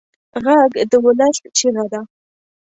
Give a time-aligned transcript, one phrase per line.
[0.43, 2.01] غږ د ولس چیغه ده